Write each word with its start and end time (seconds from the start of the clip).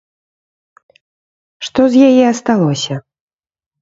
Што 1.67 1.81
з 1.97 2.09
яе 2.09 2.23
асталося? 2.33 2.95